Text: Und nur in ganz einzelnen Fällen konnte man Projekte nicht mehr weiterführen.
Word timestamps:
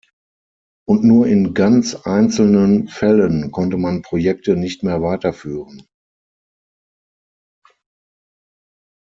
Und 0.89 1.03
nur 1.03 1.27
in 1.27 1.53
ganz 1.53 1.93
einzelnen 1.93 2.87
Fällen 2.87 3.51
konnte 3.51 3.77
man 3.77 4.01
Projekte 4.01 4.55
nicht 4.57 4.81
mehr 4.81 5.03
weiterführen. 5.03 5.85